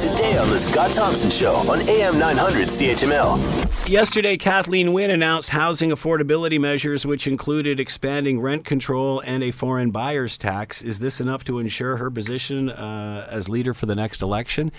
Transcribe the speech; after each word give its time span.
today 0.00 0.38
on 0.38 0.48
The 0.48 0.58
Scott 0.58 0.92
Thompson 0.92 1.30
Show 1.30 1.56
on 1.70 1.86
AM 1.86 2.18
900 2.18 2.68
CHML. 2.68 3.86
Yesterday, 3.86 4.38
Kathleen 4.38 4.94
Wynne 4.94 5.10
announced 5.10 5.50
housing 5.50 5.90
affordability 5.90 6.58
measures, 6.58 7.04
which 7.04 7.26
included 7.26 7.78
expanding 7.78 8.40
rent 8.40 8.64
control 8.64 9.20
and 9.26 9.44
a 9.44 9.50
foreign 9.50 9.90
buyer's 9.90 10.38
tax. 10.38 10.80
Is 10.80 11.00
this 11.00 11.20
enough 11.20 11.44
to 11.44 11.58
ensure 11.58 11.98
her 11.98 12.10
position 12.10 12.70
uh, 12.70 13.28
as 13.30 13.50
leader 13.50 13.74
for 13.74 13.84
the 13.84 13.94
next 13.94 14.22
election? 14.22 14.72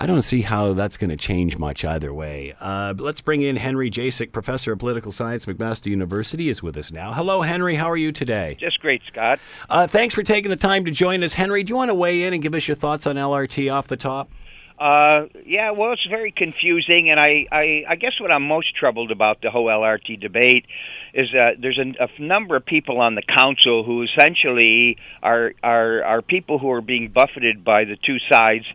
I 0.00 0.06
don't 0.06 0.22
see 0.22 0.42
how 0.42 0.74
that's 0.74 0.96
going 0.96 1.10
to 1.10 1.16
change 1.16 1.58
much 1.58 1.84
either 1.84 2.14
way. 2.14 2.54
Uh, 2.60 2.94
let's 2.96 3.20
bring 3.20 3.42
in 3.42 3.56
Henry 3.56 3.90
Jacek, 3.90 4.30
professor 4.30 4.72
of 4.72 4.78
political 4.78 5.10
science, 5.10 5.44
McMaster 5.46 5.86
University, 5.86 6.48
is 6.48 6.62
with 6.62 6.76
us 6.76 6.92
now. 6.92 7.12
Hello, 7.12 7.42
Henry. 7.42 7.74
How 7.74 7.90
are 7.90 7.96
you 7.96 8.12
today? 8.12 8.56
Just 8.60 8.78
great, 8.78 9.02
Scott. 9.08 9.40
Uh, 9.68 9.88
thanks 9.88 10.14
for 10.14 10.22
taking 10.22 10.50
the 10.50 10.56
time 10.56 10.84
to 10.84 10.92
join 10.92 11.24
us, 11.24 11.32
Henry. 11.32 11.64
Do 11.64 11.70
you 11.70 11.74
want 11.74 11.88
to 11.88 11.96
weigh 11.96 12.22
in 12.22 12.32
and 12.32 12.40
give 12.40 12.54
us 12.54 12.68
your 12.68 12.76
thoughts 12.76 13.08
on 13.08 13.16
LRT 13.16 13.72
off 13.72 13.88
the 13.88 13.96
top? 13.96 14.30
Uh, 14.78 15.26
yeah, 15.44 15.72
well, 15.72 15.92
it's 15.92 16.06
very 16.08 16.30
confusing, 16.30 17.10
and 17.10 17.18
I, 17.18 17.46
I, 17.50 17.82
I 17.88 17.96
guess 17.96 18.20
what 18.20 18.30
I'm 18.30 18.46
most 18.46 18.76
troubled 18.76 19.10
about 19.10 19.42
the 19.42 19.50
whole 19.50 19.66
LRT 19.66 20.20
debate 20.20 20.66
is 21.12 21.30
that 21.32 21.54
there's 21.60 21.80
a, 21.80 22.04
a 22.04 22.22
number 22.22 22.54
of 22.54 22.64
people 22.64 23.00
on 23.00 23.16
the 23.16 23.22
council 23.22 23.82
who 23.82 24.04
essentially 24.04 24.96
are 25.20 25.54
are 25.64 26.04
are 26.04 26.22
people 26.22 26.60
who 26.60 26.70
are 26.70 26.82
being 26.82 27.10
buffeted 27.10 27.64
by 27.64 27.84
the 27.84 27.96
two 27.96 28.18
sides 28.30 28.66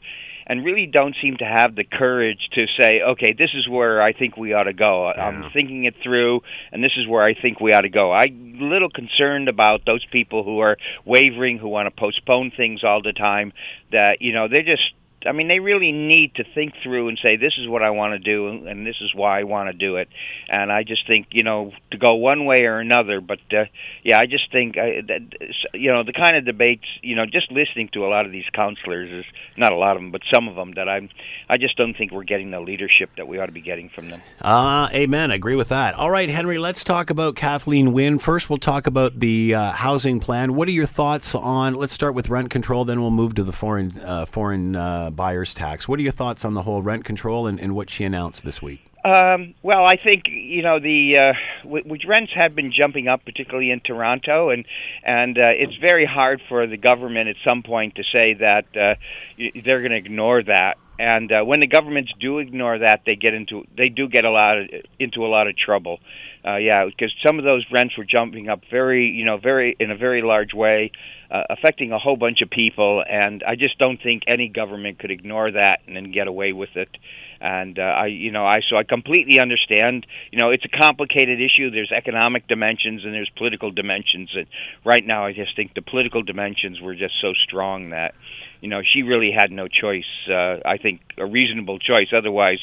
and 0.45 0.65
really 0.65 0.85
don't 0.85 1.15
seem 1.21 1.37
to 1.37 1.45
have 1.45 1.75
the 1.75 1.83
courage 1.83 2.49
to 2.53 2.65
say, 2.79 3.01
okay, 3.01 3.33
this 3.33 3.51
is 3.53 3.67
where 3.67 4.01
I 4.01 4.13
think 4.13 4.37
we 4.37 4.53
ought 4.53 4.63
to 4.63 4.73
go. 4.73 5.11
Yeah. 5.15 5.25
I'm 5.25 5.51
thinking 5.51 5.85
it 5.85 5.95
through, 6.03 6.41
and 6.71 6.83
this 6.83 6.93
is 6.97 7.07
where 7.07 7.23
I 7.23 7.33
think 7.33 7.59
we 7.59 7.73
ought 7.73 7.81
to 7.81 7.89
go. 7.89 8.11
I'm 8.11 8.57
a 8.61 8.65
little 8.65 8.89
concerned 8.89 9.49
about 9.49 9.85
those 9.85 10.05
people 10.11 10.43
who 10.43 10.59
are 10.59 10.77
wavering, 11.05 11.57
who 11.57 11.67
want 11.67 11.87
to 11.87 11.99
postpone 11.99 12.51
things 12.55 12.83
all 12.83 13.01
the 13.01 13.13
time. 13.13 13.53
That 13.91 14.17
you 14.21 14.33
know, 14.33 14.47
they're 14.47 14.63
just 14.63 14.93
I 15.25 15.31
mean, 15.31 15.47
they 15.47 15.59
really 15.59 15.91
need 15.91 16.35
to 16.35 16.43
think 16.43 16.73
through 16.83 17.09
and 17.09 17.19
say, 17.23 17.37
"This 17.37 17.53
is 17.57 17.67
what 17.67 17.83
I 17.83 17.91
want 17.91 18.13
to 18.13 18.19
do, 18.19 18.47
and 18.47 18.85
this 18.85 18.97
is 19.01 19.13
why 19.13 19.39
I 19.39 19.43
want 19.43 19.69
to 19.69 19.73
do 19.73 19.97
it." 19.97 20.09
And 20.49 20.71
I 20.71 20.83
just 20.83 21.07
think, 21.07 21.27
you 21.31 21.43
know, 21.43 21.71
to 21.91 21.97
go 21.97 22.15
one 22.15 22.45
way 22.45 22.61
or 22.65 22.79
another. 22.79 23.21
But 23.21 23.39
uh, 23.51 23.65
yeah, 24.03 24.19
I 24.19 24.25
just 24.25 24.51
think, 24.51 24.77
I, 24.77 25.01
that, 25.07 25.21
you 25.73 25.91
know, 25.91 26.03
the 26.03 26.13
kind 26.13 26.37
of 26.37 26.45
debates, 26.45 26.85
you 27.01 27.15
know, 27.15 27.25
just 27.25 27.51
listening 27.51 27.89
to 27.93 28.05
a 28.05 28.09
lot 28.09 28.25
of 28.25 28.31
these 28.31 28.45
councilors 28.53 29.11
is 29.11 29.25
not 29.57 29.71
a 29.71 29.75
lot 29.75 29.95
of 29.95 30.01
them, 30.01 30.11
but 30.11 30.21
some 30.33 30.47
of 30.47 30.55
them 30.55 30.73
that 30.73 30.89
I'm, 30.89 31.09
I 31.49 31.57
just 31.57 31.77
don't 31.77 31.95
think 31.95 32.11
we're 32.11 32.23
getting 32.23 32.51
the 32.51 32.59
leadership 32.59 33.09
that 33.17 33.27
we 33.27 33.39
ought 33.39 33.47
to 33.47 33.51
be 33.51 33.61
getting 33.61 33.89
from 33.89 34.09
them. 34.09 34.21
Ah, 34.41 34.85
uh, 34.85 34.89
amen. 34.93 35.31
I 35.31 35.35
agree 35.35 35.55
with 35.55 35.69
that. 35.69 35.93
All 35.95 36.11
right, 36.11 36.29
Henry, 36.29 36.57
let's 36.57 36.83
talk 36.83 37.09
about 37.09 37.35
Kathleen 37.35 37.93
Wynne. 37.93 38.19
First, 38.19 38.49
we'll 38.49 38.59
talk 38.59 38.87
about 38.87 39.19
the 39.19 39.55
uh, 39.55 39.71
housing 39.71 40.19
plan. 40.19 40.55
What 40.55 40.67
are 40.67 40.71
your 40.71 40.85
thoughts 40.85 41.35
on? 41.35 41.75
Let's 41.75 41.93
start 41.93 42.13
with 42.15 42.29
rent 42.29 42.49
control, 42.49 42.85
then 42.85 43.01
we'll 43.01 43.11
move 43.11 43.35
to 43.35 43.43
the 43.43 43.53
foreign 43.53 43.99
uh, 43.99 44.25
foreign 44.25 44.75
uh, 44.75 45.09
buyer's 45.13 45.53
tax. 45.53 45.87
What 45.87 45.99
are 45.99 46.03
your 46.03 46.11
thoughts 46.11 46.43
on 46.43 46.53
the 46.53 46.63
whole 46.63 46.81
rent 46.81 47.05
control 47.05 47.47
and, 47.47 47.59
and 47.59 47.75
what 47.75 47.89
she 47.89 48.03
announced 48.03 48.43
this 48.43 48.61
week? 48.61 48.92
Um, 49.05 49.53
well, 49.61 49.85
I 49.85 49.97
think 49.97 50.23
you 50.27 50.61
know 50.61 50.79
the 50.79 51.17
uh, 51.17 51.67
which 51.67 52.03
rents 52.07 52.31
have 52.35 52.55
been 52.55 52.71
jumping 52.71 53.09
up, 53.09 53.25
particularly 53.25 53.69
in 53.69 53.81
Toronto, 53.81 54.49
and 54.49 54.65
and 55.03 55.37
uh, 55.37 55.51
it's 55.53 55.75
very 55.75 56.05
hard 56.05 56.41
for 56.47 56.67
the 56.67 56.77
government 56.77 57.27
at 57.27 57.35
some 57.47 57.63
point 57.63 57.95
to 57.95 58.03
say 58.03 58.35
that 58.35 58.65
uh, 58.77 58.95
they're 59.63 59.79
going 59.79 59.91
to 59.91 59.97
ignore 59.97 60.41
that. 60.43 60.77
And 60.99 61.31
uh, 61.31 61.43
when 61.43 61.59
the 61.59 61.67
governments 61.67 62.13
do 62.19 62.37
ignore 62.37 62.79
that, 62.79 63.01
they 63.05 63.15
get 63.15 63.33
into 63.33 63.65
they 63.75 63.89
do 63.89 64.07
get 64.07 64.23
a 64.23 64.31
lot 64.31 64.59
of, 64.59 64.69
into 64.99 65.25
a 65.25 65.27
lot 65.27 65.47
of 65.47 65.57
trouble. 65.57 65.99
Uh, 66.45 66.57
yeah, 66.57 66.85
because 66.85 67.13
some 67.25 67.39
of 67.39 67.45
those 67.45 67.65
rents 67.71 67.97
were 67.97 68.05
jumping 68.05 68.47
up 68.47 68.61
very, 68.69 69.07
you 69.07 69.25
know, 69.25 69.37
very 69.37 69.75
in 69.79 69.91
a 69.91 69.97
very 69.97 70.21
large 70.21 70.53
way, 70.53 70.91
uh, 71.31 71.43
affecting 71.49 71.91
a 71.91 71.99
whole 71.99 72.17
bunch 72.17 72.41
of 72.41 72.49
people. 72.49 73.03
And 73.09 73.43
I 73.47 73.55
just 73.55 73.77
don't 73.79 74.01
think 74.01 74.23
any 74.27 74.49
government 74.49 74.99
could 74.99 75.11
ignore 75.11 75.51
that 75.51 75.79
and 75.87 75.95
then 75.95 76.11
get 76.11 76.27
away 76.27 76.53
with 76.53 76.75
it. 76.75 76.89
And 77.43 77.77
uh, 77.77 77.81
I, 77.81 78.05
you 78.05 78.31
know, 78.31 78.45
I 78.45 78.61
so 78.69 78.77
I 78.77 78.83
completely 78.83 79.37
understand. 79.37 80.07
You 80.31 80.39
know, 80.39 80.49
it's 80.51 80.63
a 80.63 80.69
complicated 80.69 81.41
issue. 81.41 81.69
There's 81.69 81.91
economic 81.91 82.47
dimensions 82.47 83.03
and 83.03 83.13
there's 83.13 83.29
political 83.37 83.69
dimensions. 83.69 84.29
And 84.33 84.47
right 84.85 85.05
now, 85.05 85.25
I 85.25 85.33
just 85.33 85.53
think 85.53 85.73
the 85.73 85.81
political 85.81 86.23
dimensions 86.23 86.79
were 86.79 86.95
just 86.95 87.15
so 87.21 87.33
strong 87.33 87.89
that, 87.89 88.15
you 88.61 88.69
know, 88.69 88.81
she 88.81 89.03
really 89.03 89.31
had 89.37 89.51
no 89.51 89.67
choice. 89.67 90.07
Uh, 90.29 90.59
I 90.65 90.77
think 90.81 91.01
a 91.17 91.25
reasonable 91.25 91.79
choice. 91.79 92.07
Otherwise 92.15 92.59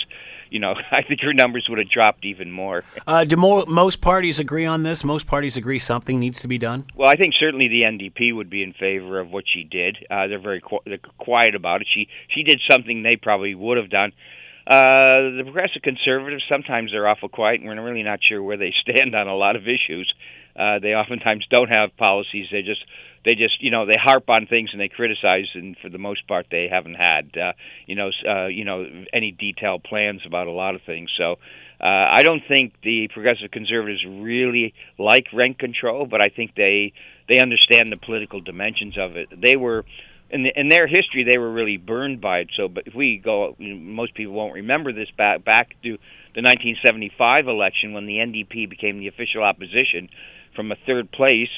you 0.50 0.58
know, 0.58 0.74
I 0.90 1.02
think 1.02 1.20
her 1.22 1.32
numbers 1.32 1.66
would 1.68 1.78
have 1.78 1.88
dropped 1.88 2.24
even 2.24 2.50
more. 2.50 2.84
Uh, 3.06 3.24
do 3.24 3.36
mo- 3.36 3.64
most 3.66 4.00
parties 4.00 4.38
agree 4.38 4.66
on 4.66 4.82
this? 4.82 5.02
Most 5.04 5.26
parties 5.26 5.56
agree 5.56 5.78
something 5.78 6.18
needs 6.18 6.40
to 6.40 6.48
be 6.48 6.58
done. 6.58 6.86
Well, 6.94 7.08
I 7.08 7.16
think 7.16 7.34
certainly 7.38 7.68
the 7.68 7.82
NDP 7.82 8.34
would 8.34 8.50
be 8.50 8.62
in 8.62 8.72
favor 8.72 9.18
of 9.20 9.30
what 9.30 9.44
she 9.52 9.64
did. 9.64 9.96
Uh, 10.10 10.26
they're 10.26 10.40
very 10.40 10.60
qu- 10.60 10.80
they're 10.84 10.98
quiet 11.18 11.54
about 11.54 11.80
it. 11.80 11.86
She 11.92 12.08
she 12.34 12.42
did 12.42 12.60
something 12.68 13.02
they 13.02 13.16
probably 13.16 13.54
would 13.54 13.78
have 13.78 13.90
done. 13.90 14.12
Uh, 14.70 15.34
the 15.34 15.42
progressive 15.42 15.82
conservatives 15.82 16.44
sometimes 16.48 16.92
they're 16.92 17.08
awful 17.08 17.28
quiet, 17.28 17.58
and 17.58 17.68
we're 17.68 17.84
really 17.84 18.04
not 18.04 18.20
sure 18.22 18.40
where 18.40 18.56
they 18.56 18.72
stand 18.82 19.16
on 19.16 19.26
a 19.26 19.34
lot 19.34 19.56
of 19.56 19.62
issues. 19.62 20.14
Uh, 20.54 20.78
they 20.78 20.94
oftentimes 20.94 21.44
don't 21.50 21.70
have 21.70 21.96
policies; 21.96 22.46
they 22.52 22.62
just 22.62 22.84
they 23.24 23.34
just 23.34 23.60
you 23.60 23.72
know 23.72 23.84
they 23.84 23.98
harp 24.00 24.28
on 24.30 24.46
things 24.46 24.70
and 24.70 24.80
they 24.80 24.88
criticize 24.88 25.46
and 25.54 25.76
for 25.82 25.88
the 25.88 25.98
most 25.98 26.26
part 26.28 26.46
they 26.52 26.68
haven't 26.70 26.94
had 26.94 27.36
uh, 27.36 27.52
you 27.86 27.96
know 27.96 28.10
uh, 28.28 28.46
you 28.46 28.64
know 28.64 28.86
any 29.12 29.32
detailed 29.32 29.82
plans 29.82 30.22
about 30.24 30.46
a 30.46 30.52
lot 30.52 30.76
of 30.76 30.82
things. 30.86 31.10
So 31.18 31.32
uh, 31.80 32.06
I 32.14 32.22
don't 32.22 32.42
think 32.46 32.74
the 32.84 33.08
progressive 33.12 33.50
conservatives 33.50 34.04
really 34.06 34.72
like 34.98 35.26
rent 35.32 35.58
control 35.58 36.06
but 36.06 36.20
I 36.20 36.28
think 36.28 36.54
they 36.54 36.92
they 37.28 37.40
understand 37.40 37.90
the 37.90 37.96
political 37.96 38.40
dimensions 38.40 38.96
of 38.96 39.16
it. 39.16 39.28
They 39.36 39.56
were 39.56 39.84
in, 40.30 40.42
the, 40.44 40.52
in 40.54 40.68
their 40.68 40.86
history 40.86 41.24
they 41.28 41.38
were 41.38 41.50
really 41.50 41.76
burned 41.76 42.20
by 42.20 42.38
it 42.38 42.48
so 42.56 42.68
but 42.68 42.86
if 42.86 42.94
we 42.94 43.20
go 43.22 43.54
you 43.58 43.74
know, 43.74 43.80
most 43.80 44.14
people 44.14 44.32
won't 44.32 44.54
remember 44.54 44.92
this 44.92 45.08
back 45.16 45.44
back 45.44 45.70
to 45.82 45.98
the 46.34 46.42
1975 46.42 47.48
election 47.48 47.92
when 47.92 48.06
the 48.06 48.14
NDP 48.14 48.68
became 48.70 48.98
the 48.98 49.08
official 49.08 49.42
opposition 49.42 50.08
from 50.54 50.72
a 50.72 50.76
third 50.86 51.10
place 51.10 51.50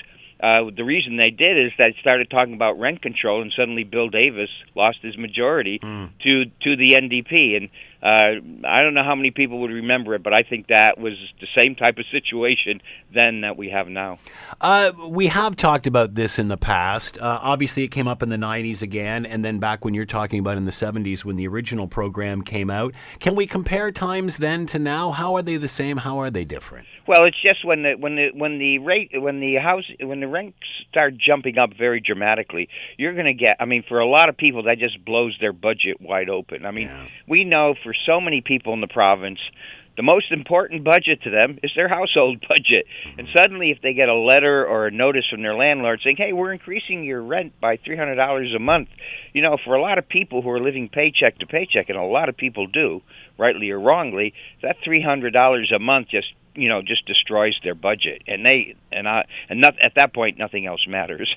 uh, 0.42 0.70
the 0.76 0.82
reason 0.82 1.16
they 1.16 1.30
did 1.30 1.56
is 1.56 1.70
they 1.78 1.94
started 2.00 2.28
talking 2.28 2.54
about 2.54 2.76
rent 2.76 3.00
control, 3.00 3.42
and 3.42 3.52
suddenly 3.56 3.84
Bill 3.84 4.08
Davis 4.08 4.50
lost 4.74 4.98
his 5.00 5.16
majority 5.16 5.78
mm. 5.78 6.10
to 6.26 6.46
to 6.62 6.76
the 6.76 6.94
NDP. 6.94 7.56
And 7.56 7.68
uh, 8.02 8.40
I 8.66 8.82
don't 8.82 8.94
know 8.94 9.04
how 9.04 9.14
many 9.14 9.30
people 9.30 9.60
would 9.60 9.70
remember 9.70 10.14
it, 10.14 10.22
but 10.24 10.34
I 10.34 10.42
think 10.42 10.66
that 10.68 10.98
was 10.98 11.12
the 11.40 11.46
same 11.56 11.76
type 11.76 11.98
of 11.98 12.04
situation 12.10 12.80
then 13.14 13.42
that 13.42 13.56
we 13.56 13.70
have 13.70 13.86
now. 13.88 14.18
Uh, 14.60 14.90
we 15.08 15.28
have 15.28 15.54
talked 15.54 15.86
about 15.86 16.14
this 16.14 16.38
in 16.38 16.48
the 16.48 16.56
past. 16.56 17.18
Uh, 17.18 17.38
obviously, 17.40 17.84
it 17.84 17.88
came 17.88 18.08
up 18.08 18.22
in 18.22 18.28
the 18.28 18.36
90s 18.36 18.82
again, 18.82 19.24
and 19.24 19.44
then 19.44 19.60
back 19.60 19.84
when 19.84 19.94
you're 19.94 20.04
talking 20.04 20.40
about 20.40 20.56
in 20.56 20.64
the 20.64 20.72
70s 20.72 21.24
when 21.24 21.36
the 21.36 21.46
original 21.46 21.86
program 21.86 22.42
came 22.42 22.70
out. 22.70 22.92
Can 23.20 23.36
we 23.36 23.46
compare 23.46 23.92
times 23.92 24.38
then 24.38 24.66
to 24.66 24.80
now? 24.80 25.12
How 25.12 25.36
are 25.36 25.42
they 25.42 25.56
the 25.56 25.68
same? 25.68 25.98
How 25.98 26.18
are 26.18 26.30
they 26.30 26.44
different? 26.44 26.86
Well, 27.06 27.24
it's 27.24 27.40
just 27.40 27.64
when 27.64 27.82
the 27.82 27.94
when 27.98 28.14
the 28.14 28.28
when 28.32 28.58
the 28.58 28.78
rate 28.78 29.10
when 29.12 29.40
the 29.40 29.56
house 29.56 29.84
when 30.00 30.20
the 30.20 30.28
rents 30.28 30.56
start 30.88 31.14
jumping 31.16 31.58
up 31.58 31.70
very 31.76 32.00
dramatically, 32.00 32.68
you're 32.96 33.14
going 33.14 33.26
to 33.26 33.34
get. 33.34 33.56
I 33.58 33.64
mean, 33.64 33.82
for 33.88 33.98
a 33.98 34.06
lot 34.06 34.28
of 34.28 34.36
people, 34.36 34.64
that 34.64 34.78
just 34.78 35.04
blows 35.04 35.36
their 35.40 35.52
budget 35.52 36.00
wide 36.00 36.28
open. 36.28 36.64
I 36.64 36.70
mean, 36.70 36.86
yeah. 36.86 37.08
we 37.28 37.44
know 37.44 37.74
for 37.82 37.91
so 38.06 38.20
many 38.20 38.40
people 38.40 38.72
in 38.74 38.80
the 38.80 38.88
province 38.88 39.38
the 39.96 40.02
most 40.02 40.32
important 40.32 40.84
budget 40.84 41.22
to 41.22 41.30
them 41.30 41.58
is 41.62 41.70
their 41.76 41.88
household 41.96 42.44
budget. 42.48 42.86
And 43.18 43.28
suddenly, 43.36 43.70
if 43.70 43.82
they 43.82 43.92
get 43.92 44.08
a 44.08 44.14
letter 44.14 44.66
or 44.66 44.86
a 44.86 44.90
notice 44.90 45.24
from 45.30 45.42
their 45.42 45.54
landlord 45.54 46.00
saying, 46.02 46.16
"Hey, 46.16 46.32
we're 46.32 46.52
increasing 46.52 47.04
your 47.04 47.22
rent 47.22 47.58
by 47.60 47.76
three 47.76 47.96
hundred 47.96 48.16
dollars 48.16 48.54
a 48.54 48.58
month," 48.58 48.88
you 49.32 49.42
know, 49.42 49.56
for 49.62 49.74
a 49.74 49.82
lot 49.82 49.98
of 49.98 50.08
people 50.08 50.42
who 50.42 50.50
are 50.50 50.60
living 50.60 50.88
paycheck 50.88 51.38
to 51.38 51.46
paycheck, 51.46 51.88
and 51.88 51.98
a 51.98 52.02
lot 52.02 52.28
of 52.28 52.36
people 52.36 52.66
do, 52.66 53.02
rightly 53.38 53.70
or 53.70 53.80
wrongly, 53.80 54.34
that 54.62 54.76
three 54.82 55.02
hundred 55.02 55.32
dollars 55.32 55.70
a 55.74 55.78
month 55.78 56.08
just 56.08 56.32
you 56.54 56.68
know 56.68 56.82
just 56.82 57.06
destroys 57.06 57.58
their 57.62 57.74
budget, 57.74 58.22
and 58.26 58.46
they 58.46 58.74
and 58.90 59.08
I 59.08 59.26
and 59.48 59.60
not, 59.60 59.74
at 59.82 59.94
that 59.96 60.14
point 60.14 60.38
nothing 60.38 60.66
else 60.66 60.86
matters. 60.86 61.34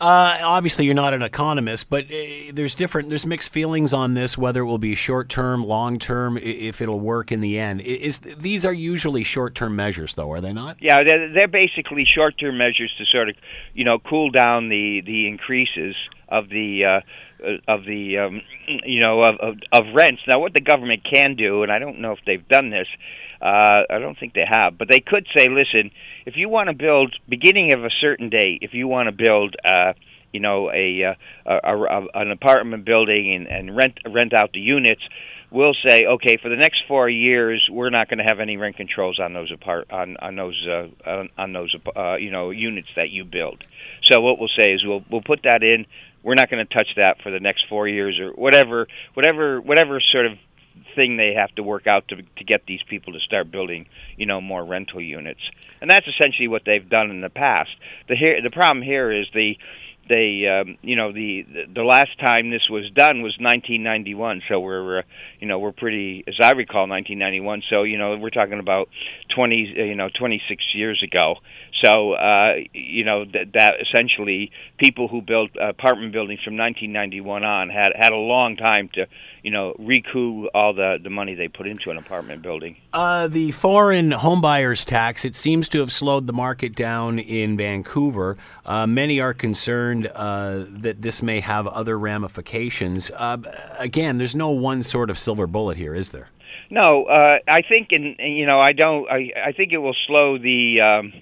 Uh, 0.00 0.38
obviously, 0.42 0.84
you're 0.84 0.94
not 0.94 1.12
an 1.12 1.22
economist, 1.22 1.90
but 1.90 2.04
uh, 2.04 2.52
there's 2.52 2.76
different, 2.76 3.08
there's 3.08 3.26
mixed 3.26 3.52
feelings 3.52 3.92
on 3.92 4.14
this. 4.14 4.38
Whether 4.38 4.60
it 4.60 4.66
will 4.66 4.78
be 4.78 4.94
short 4.94 5.28
term, 5.28 5.64
long 5.64 5.98
term, 5.98 6.38
if 6.38 6.80
it'll 6.80 7.00
work 7.00 7.32
in 7.32 7.40
the 7.40 7.58
end. 7.58 7.80
Is 7.80 8.18
these 8.18 8.64
are 8.64 8.72
usually 8.72 9.24
short 9.24 9.56
term 9.56 9.74
measures, 9.74 10.14
though, 10.14 10.30
are 10.30 10.40
they 10.40 10.52
not? 10.52 10.76
Yeah, 10.80 11.02
they're, 11.02 11.32
they're 11.32 11.48
basically 11.48 12.04
short 12.04 12.38
term 12.38 12.58
measures 12.58 12.94
to 12.98 13.04
sort 13.06 13.28
of, 13.28 13.36
you 13.74 13.84
know, 13.84 13.98
cool 13.98 14.30
down 14.30 14.68
the 14.68 15.02
the 15.04 15.26
increases 15.26 15.96
of 16.28 16.48
the. 16.48 16.84
Uh, 16.84 17.00
of 17.66 17.84
the 17.84 18.18
um, 18.18 18.42
you 18.84 19.00
know 19.00 19.22
of, 19.22 19.36
of 19.40 19.54
of 19.72 19.84
rents. 19.94 20.22
Now, 20.26 20.40
what 20.40 20.54
the 20.54 20.60
government 20.60 21.02
can 21.04 21.36
do, 21.36 21.62
and 21.62 21.72
I 21.72 21.78
don't 21.78 22.00
know 22.00 22.12
if 22.12 22.18
they've 22.26 22.46
done 22.48 22.70
this, 22.70 22.86
uh, 23.40 23.82
I 23.90 23.98
don't 23.98 24.18
think 24.18 24.34
they 24.34 24.46
have, 24.48 24.78
but 24.78 24.88
they 24.90 25.00
could 25.00 25.26
say, 25.36 25.48
listen, 25.48 25.90
if 26.26 26.34
you 26.36 26.48
want 26.48 26.68
to 26.68 26.74
build 26.74 27.14
beginning 27.28 27.72
of 27.72 27.84
a 27.84 27.90
certain 28.00 28.30
date, 28.30 28.60
if 28.62 28.74
you 28.74 28.88
want 28.88 29.08
to 29.08 29.12
build, 29.12 29.54
uh, 29.64 29.92
you 30.32 30.40
know, 30.40 30.70
a, 30.70 31.04
uh, 31.04 31.14
a, 31.46 31.76
a, 31.76 31.86
a 31.86 32.06
an 32.14 32.30
apartment 32.30 32.84
building 32.84 33.34
and, 33.34 33.46
and 33.46 33.76
rent 33.76 33.98
rent 34.06 34.34
out 34.34 34.52
the 34.52 34.60
units, 34.60 35.02
we'll 35.50 35.74
say, 35.86 36.04
okay, 36.04 36.36
for 36.40 36.48
the 36.48 36.56
next 36.56 36.82
four 36.86 37.08
years, 37.08 37.66
we're 37.70 37.90
not 37.90 38.08
going 38.08 38.18
to 38.18 38.24
have 38.24 38.40
any 38.40 38.56
rent 38.56 38.76
controls 38.76 39.18
on 39.20 39.32
those 39.32 39.52
apart 39.52 39.90
on 39.90 40.16
on 40.18 40.36
those 40.36 40.66
uh, 40.68 41.08
on, 41.08 41.28
on 41.38 41.52
those 41.52 41.74
uh, 41.96 42.16
you 42.16 42.30
know 42.30 42.50
units 42.50 42.88
that 42.96 43.10
you 43.10 43.24
build. 43.24 43.64
So 44.02 44.20
what 44.20 44.38
we'll 44.38 44.50
say 44.58 44.72
is 44.72 44.84
we'll 44.84 45.04
we'll 45.10 45.22
put 45.22 45.42
that 45.44 45.62
in 45.62 45.86
we're 46.22 46.34
not 46.34 46.50
going 46.50 46.66
to 46.66 46.74
touch 46.74 46.88
that 46.96 47.22
for 47.22 47.30
the 47.30 47.40
next 47.40 47.64
four 47.68 47.88
years 47.88 48.18
or 48.18 48.32
whatever, 48.32 48.86
whatever, 49.14 49.60
whatever 49.60 50.00
sort 50.12 50.26
of 50.26 50.38
thing 50.94 51.16
they 51.16 51.34
have 51.34 51.54
to 51.56 51.62
work 51.62 51.86
out 51.86 52.06
to 52.08 52.16
to 52.16 52.44
get 52.44 52.66
these 52.66 52.80
people 52.88 53.12
to 53.12 53.20
start 53.20 53.50
building, 53.50 53.86
you 54.16 54.26
know, 54.26 54.40
more 54.40 54.64
rental 54.64 55.00
units. 55.00 55.40
And 55.80 55.90
that's 55.90 56.06
essentially 56.06 56.48
what 56.48 56.62
they've 56.64 56.88
done 56.88 57.10
in 57.10 57.20
the 57.20 57.30
past. 57.30 57.70
The 58.08 58.16
here 58.16 58.40
the 58.42 58.50
problem 58.50 58.82
here 58.82 59.10
is 59.12 59.26
the 59.34 59.56
they 60.08 60.46
um, 60.46 60.76
you 60.82 60.96
know 60.96 61.12
the 61.12 61.44
the 61.74 61.82
last 61.82 62.18
time 62.18 62.50
this 62.50 62.68
was 62.70 62.90
done 62.90 63.22
was 63.22 63.36
1991 63.38 64.42
so 64.48 64.60
we're 64.60 65.00
uh, 65.00 65.02
you 65.40 65.46
know 65.46 65.58
we're 65.58 65.72
pretty 65.72 66.24
as 66.26 66.34
I 66.40 66.52
recall 66.52 66.88
1991 66.88 67.62
so 67.68 67.82
you 67.82 67.98
know 67.98 68.16
we're 68.16 68.30
talking 68.30 68.58
about 68.58 68.88
20 69.34 69.74
uh, 69.78 69.82
you 69.82 69.94
know 69.94 70.08
26 70.18 70.64
years 70.74 71.02
ago 71.02 71.36
so 71.82 72.12
uh, 72.12 72.54
you 72.72 73.04
know 73.04 73.24
that 73.24 73.52
that 73.54 73.74
essentially 73.80 74.50
people 74.78 75.08
who 75.08 75.22
built 75.22 75.50
apartment 75.60 76.12
buildings 76.12 76.40
from 76.42 76.56
1991 76.56 77.44
on 77.44 77.68
had 77.68 77.92
had 77.94 78.12
a 78.12 78.16
long 78.16 78.56
time 78.56 78.88
to 78.94 79.06
you 79.42 79.50
know 79.50 79.74
recoup 79.78 80.50
all 80.54 80.74
the 80.74 80.98
the 81.02 81.10
money 81.10 81.34
they 81.34 81.48
put 81.48 81.68
into 81.68 81.90
an 81.90 81.96
apartment 81.96 82.42
building. 82.42 82.76
Uh, 82.92 83.28
the 83.28 83.50
foreign 83.52 84.10
homebuyers 84.10 84.84
tax 84.84 85.24
it 85.24 85.34
seems 85.34 85.68
to 85.68 85.80
have 85.80 85.92
slowed 85.92 86.26
the 86.26 86.32
market 86.32 86.74
down 86.74 87.18
in 87.18 87.56
Vancouver. 87.56 88.36
Uh, 88.64 88.86
many 88.86 89.20
are 89.20 89.34
concerned 89.34 89.97
uh, 90.06 90.64
that 90.68 91.02
this 91.02 91.22
may 91.22 91.40
have 91.40 91.66
other 91.66 91.98
ramifications. 91.98 93.10
Uh, 93.14 93.38
again, 93.78 94.18
there's 94.18 94.36
no 94.36 94.50
one 94.50 94.82
sort 94.82 95.10
of 95.10 95.18
silver 95.18 95.46
bullet 95.46 95.76
here, 95.76 95.94
is 95.94 96.10
there? 96.10 96.28
No, 96.70 97.04
uh, 97.04 97.38
I 97.46 97.62
think, 97.62 97.88
and 97.92 98.16
you 98.18 98.46
know, 98.46 98.58
I 98.58 98.72
don't. 98.72 99.10
I 99.10 99.32
I 99.46 99.52
think 99.52 99.72
it 99.72 99.78
will 99.78 99.96
slow 100.06 100.38
the. 100.38 100.80
Um, 100.80 101.12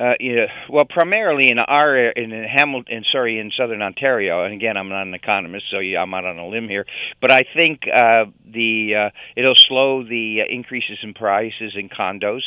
uh, 0.00 0.14
yeah, 0.18 0.46
well, 0.70 0.86
primarily 0.86 1.50
in 1.50 1.58
our 1.58 2.08
in 2.10 2.30
Hamilton, 2.30 3.04
sorry, 3.12 3.38
in 3.38 3.50
Southern 3.54 3.82
Ontario. 3.82 4.44
And 4.44 4.54
again, 4.54 4.76
I'm 4.78 4.88
not 4.88 5.02
an 5.02 5.12
economist, 5.12 5.66
so 5.70 5.78
yeah, 5.78 6.00
I'm 6.00 6.14
out 6.14 6.24
on 6.24 6.38
a 6.38 6.48
limb 6.48 6.68
here. 6.68 6.86
But 7.20 7.30
I 7.30 7.44
think 7.54 7.82
uh, 7.86 8.24
the 8.50 8.94
uh, 8.94 9.10
it'll 9.36 9.54
slow 9.54 10.02
the 10.02 10.40
uh, 10.40 10.52
increases 10.52 10.98
in 11.02 11.12
prices 11.12 11.74
in 11.76 11.90
condos 11.90 12.42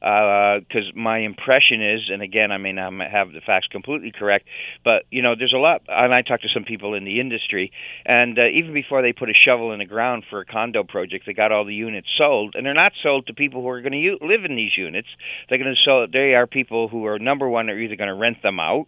because 0.00 0.88
uh, 0.88 0.98
my 0.98 1.18
impression 1.18 1.82
is, 1.82 2.10
and 2.12 2.22
again, 2.22 2.52
I 2.52 2.58
may 2.58 2.72
not 2.72 2.92
have 3.10 3.32
the 3.32 3.40
facts 3.40 3.66
completely 3.68 4.12
correct, 4.16 4.46
but 4.84 5.04
you 5.10 5.22
know, 5.22 5.34
there's 5.36 5.54
a 5.54 5.58
lot. 5.58 5.82
And 5.88 6.14
I 6.14 6.22
talked 6.22 6.42
to 6.42 6.48
some 6.52 6.64
people 6.64 6.94
in 6.94 7.04
the 7.04 7.20
industry, 7.20 7.72
and 8.04 8.38
uh, 8.38 8.46
even 8.46 8.72
before 8.72 9.02
they 9.02 9.12
put 9.12 9.30
a 9.30 9.34
shovel 9.34 9.72
in 9.72 9.78
the 9.78 9.86
ground 9.86 10.24
for 10.28 10.40
a 10.40 10.44
condo 10.44 10.84
project, 10.84 11.24
they 11.26 11.32
got 11.32 11.52
all 11.52 11.64
the 11.64 11.74
units 11.74 12.08
sold, 12.16 12.54
and 12.54 12.64
they're 12.64 12.74
not 12.74 12.92
sold 13.02 13.26
to 13.26 13.34
people 13.34 13.62
who 13.62 13.68
are 13.68 13.80
going 13.80 13.92
to 13.92 13.98
u- 13.98 14.18
live 14.20 14.44
in 14.44 14.56
these 14.56 14.76
units. 14.76 15.08
They're 15.48 15.58
going 15.58 15.74
to 15.74 15.80
sell. 15.84 16.06
They 16.10 16.34
are 16.34 16.46
people 16.46 16.88
who 16.88 16.95
are 17.04 17.18
number 17.18 17.48
one, 17.48 17.68
are 17.68 17.78
either 17.78 17.96
going 17.96 18.08
to 18.08 18.14
rent 18.14 18.42
them 18.42 18.58
out 18.58 18.86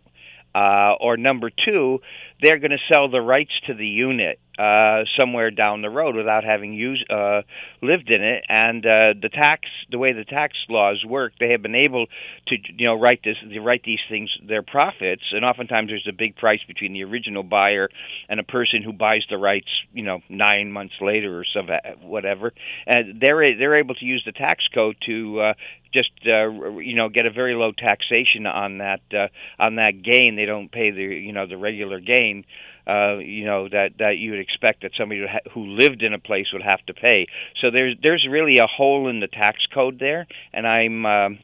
uh, 0.55 0.95
or 1.01 1.17
number 1.17 1.51
two, 1.51 1.99
they're 2.43 2.59
going 2.59 2.71
to 2.71 2.93
sell 2.93 3.11
the 3.11 3.21
rights 3.21 3.53
to 3.67 3.75
the 3.75 3.87
unit 3.87 4.41
uh, 4.59 5.05
somewhere 5.19 5.51
down 5.51 5.83
the 5.83 5.91
road 5.91 6.17
without 6.17 6.45
having 6.45 6.73
used 6.73 7.05
uh, 7.11 7.43
lived 7.83 8.11
in 8.11 8.23
it. 8.23 8.45
And 8.49 8.85
uh, 8.85 9.15
the 9.21 9.31
tax, 9.33 9.63
the 9.91 9.99
way 9.99 10.13
the 10.13 10.25
tax 10.25 10.55
laws 10.69 11.05
work, 11.07 11.33
they 11.39 11.51
have 11.51 11.63
been 11.63 11.75
able 11.75 12.07
to 12.49 12.57
you 12.77 12.87
know 12.87 12.95
write 12.95 13.21
this, 13.25 13.37
write 13.61 13.83
these 13.85 14.01
things 14.09 14.31
their 14.47 14.63
profits. 14.63 15.23
And 15.33 15.45
oftentimes 15.45 15.89
there's 15.89 16.09
a 16.09 16.13
big 16.13 16.37
price 16.37 16.61
between 16.67 16.93
the 16.93 17.05
original 17.05 17.43
buyer 17.43 17.89
and 18.29 18.41
a 18.41 18.45
person 18.45 18.83
who 18.83 18.93
buys 18.93 19.23
the 19.31 19.39
rights, 19.39 19.69
you 19.93 20.03
know, 20.03 20.21
nine 20.29 20.73
months 20.73 20.95
later 21.01 21.39
or 21.39 21.45
some 21.45 21.69
whatever. 22.03 22.53
And 22.87 23.21
they're 23.21 23.57
they're 23.57 23.79
able 23.79 23.95
to 23.97 24.05
use 24.05 24.23
the 24.27 24.33
tax 24.33 24.65
code 24.75 24.97
to 25.07 25.41
uh, 25.41 25.53
just 25.93 26.11
uh, 26.27 26.51
you 26.79 26.97
know 26.97 27.09
get 27.09 27.27
a 27.27 27.31
very 27.31 27.55
low 27.55 27.73
taxation 27.73 28.47
on 28.47 28.79
that 28.79 29.01
uh, 29.13 29.29
on 29.63 29.77
that 29.77 30.03
gain. 30.03 30.37
They 30.37 30.45
don't 30.45 30.71
pay 30.71 30.91
the 30.91 31.03
you 31.03 31.33
know 31.33 31.47
the 31.47 31.57
regular 31.57 32.01
gain. 32.01 32.45
Uh, 32.89 33.19
you 33.19 33.45
know 33.45 33.69
that 33.69 33.91
that 33.99 34.17
you 34.17 34.31
would 34.31 34.41
expect 34.41 34.81
that 34.83 34.93
somebody 34.97 35.21
who, 35.21 35.27
ha- 35.27 35.51
who 35.53 35.67
lived 35.67 36.03
in 36.03 36.15
a 36.15 36.19
place 36.19 36.47
would 36.55 36.63
have 36.63 36.85
to 36.87 36.95
pay. 36.95 37.27
So 37.61 37.71
there's 37.71 37.97
there's 38.03 38.27
really 38.29 38.59
a 38.59 38.67
hole 38.67 39.09
in 39.09 39.21
the 39.21 39.29
tax 39.29 39.59
code 39.73 39.99
there, 39.99 40.27
and 40.53 40.67
I'm. 40.67 41.07
Um, 41.07 41.39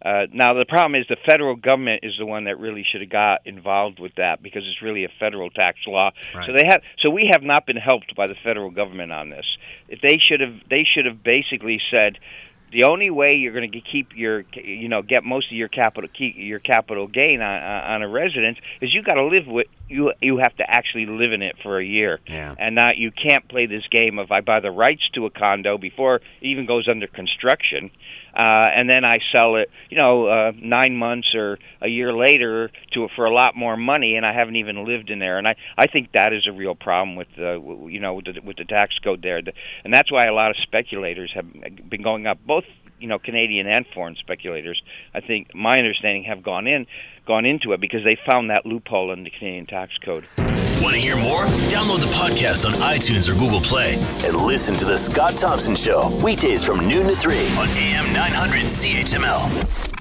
uh, 0.00 0.26
now 0.32 0.54
the 0.54 0.64
problem 0.64 0.94
is 0.94 1.06
the 1.08 1.16
federal 1.26 1.56
government 1.56 2.04
is 2.04 2.12
the 2.18 2.26
one 2.26 2.44
that 2.44 2.60
really 2.60 2.84
should 2.88 3.00
have 3.00 3.10
got 3.10 3.44
involved 3.46 3.98
with 3.98 4.14
that 4.16 4.40
because 4.40 4.62
it's 4.64 4.80
really 4.80 5.04
a 5.04 5.08
federal 5.18 5.50
tax 5.50 5.78
law. 5.88 6.10
Right. 6.34 6.46
So 6.46 6.52
they 6.52 6.64
have 6.68 6.82
so 7.00 7.10
we 7.10 7.28
have 7.32 7.42
not 7.42 7.66
been 7.66 7.76
helped 7.76 8.14
by 8.14 8.28
the 8.28 8.36
federal 8.36 8.70
government 8.70 9.10
on 9.10 9.30
this. 9.30 9.44
If 9.88 10.00
they 10.00 10.18
should 10.22 10.40
have 10.40 10.54
they 10.70 10.84
should 10.84 11.04
have 11.04 11.24
basically 11.24 11.80
said 11.90 12.18
the 12.72 12.84
only 12.84 13.10
way 13.10 13.34
you're 13.34 13.52
going 13.52 13.70
to 13.70 13.80
keep 13.80 14.08
your 14.14 14.44
you 14.54 14.88
know 14.88 15.02
get 15.02 15.24
most 15.24 15.50
of 15.50 15.56
your 15.56 15.68
capital 15.68 16.08
keep 16.16 16.34
your 16.36 16.58
capital 16.58 17.06
gain 17.06 17.40
on 17.40 17.62
on 17.62 18.02
a 18.02 18.08
residence 18.08 18.58
is 18.80 18.92
you 18.92 19.02
got 19.02 19.14
to 19.14 19.24
live 19.24 19.46
with 19.46 19.66
you 19.88 20.12
you 20.20 20.38
have 20.38 20.54
to 20.56 20.64
actually 20.68 21.06
live 21.06 21.32
in 21.32 21.42
it 21.42 21.56
for 21.62 21.78
a 21.78 21.84
year. 21.84 22.20
Yeah. 22.26 22.54
and 22.58 22.74
not 22.74 22.96
you 22.96 23.10
can't 23.10 23.48
play 23.48 23.66
this 23.66 23.86
game 23.90 24.18
of 24.18 24.30
I 24.30 24.40
buy 24.40 24.60
the 24.60 24.70
rights 24.70 25.08
to 25.14 25.26
a 25.26 25.30
condo 25.30 25.78
before 25.78 26.16
it 26.16 26.22
even 26.42 26.66
goes 26.66 26.88
under 26.88 27.06
construction 27.06 27.90
uh 28.34 28.68
and 28.76 28.88
then 28.88 29.04
I 29.04 29.18
sell 29.32 29.56
it 29.56 29.70
you 29.88 29.96
know 29.96 30.26
uh 30.26 30.52
9 30.54 30.96
months 30.96 31.34
or 31.34 31.58
a 31.80 31.88
year 31.88 32.12
later 32.12 32.70
to 32.92 33.08
for 33.16 33.24
a 33.24 33.32
lot 33.32 33.56
more 33.56 33.76
money 33.76 34.16
and 34.16 34.26
I 34.26 34.34
haven't 34.34 34.56
even 34.56 34.84
lived 34.86 35.10
in 35.10 35.18
there. 35.18 35.38
And 35.38 35.48
I 35.48 35.56
I 35.76 35.86
think 35.86 36.12
that 36.12 36.32
is 36.32 36.46
a 36.46 36.52
real 36.52 36.74
problem 36.74 37.16
with 37.16 37.28
the 37.36 37.60
you 37.88 38.00
know 38.00 38.14
with 38.14 38.26
the 38.26 38.40
with 38.44 38.56
the 38.56 38.64
tax 38.64 38.94
code 39.02 39.22
there. 39.22 39.40
And 39.84 39.94
that's 39.94 40.12
why 40.12 40.26
a 40.26 40.34
lot 40.34 40.50
of 40.50 40.56
speculators 40.62 41.32
have 41.34 41.46
been 41.88 42.02
going 42.02 42.26
up 42.26 42.38
both 42.46 42.57
you 43.00 43.08
know 43.08 43.18
Canadian 43.18 43.66
and 43.66 43.86
foreign 43.94 44.16
speculators 44.16 44.80
I 45.14 45.20
think 45.20 45.54
my 45.54 45.78
understanding 45.78 46.24
have 46.24 46.42
gone 46.42 46.66
in 46.66 46.86
gone 47.26 47.44
into 47.44 47.72
it 47.72 47.80
because 47.80 48.02
they 48.04 48.16
found 48.30 48.50
that 48.50 48.64
loophole 48.66 49.12
in 49.12 49.22
the 49.22 49.30
Canadian 49.30 49.66
tax 49.66 49.92
code. 49.98 50.26
Want 50.80 50.94
to 50.94 51.00
hear 51.00 51.16
more? 51.16 51.44
Download 51.68 52.00
the 52.00 52.06
podcast 52.14 52.64
on 52.64 52.72
iTunes 52.80 53.28
or 53.28 53.34
Google 53.38 53.60
Play 53.60 53.94
and 54.24 54.36
listen 54.36 54.74
to 54.76 54.84
the 54.84 54.96
Scott 54.96 55.36
Thompson 55.36 55.76
Show 55.76 56.08
weekdays 56.24 56.64
from 56.64 56.88
noon 56.88 57.08
to 57.08 57.16
3 57.16 57.36
on 57.56 57.68
AM 57.68 58.12
900 58.14 58.62
CHML. 58.62 59.97